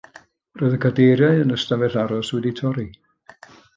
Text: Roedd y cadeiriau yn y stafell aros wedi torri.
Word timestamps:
Roedd 0.61 0.77
y 0.77 0.77
cadeiriau 0.85 1.43
yn 1.43 1.55
y 1.57 1.59
stafell 1.65 1.99
aros 2.05 2.33
wedi 2.37 2.55
torri. 2.61 2.87